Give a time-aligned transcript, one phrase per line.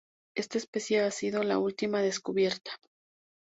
[0.35, 2.71] Esta especie ha sido la última descubierta.